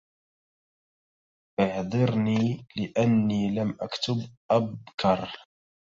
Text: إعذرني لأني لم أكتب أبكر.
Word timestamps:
إعذرني 1.59 2.65
لأني 2.75 3.55
لم 3.55 3.77
أكتب 3.81 4.31
أبكر. 4.51 5.29